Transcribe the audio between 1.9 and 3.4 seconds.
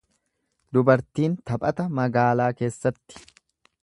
magaalaa keessatti.